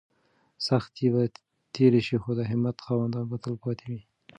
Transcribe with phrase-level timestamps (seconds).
[0.67, 1.21] سختۍ به
[1.73, 4.01] تېرې شي خو د همت خاوندان به تل پاتې وي.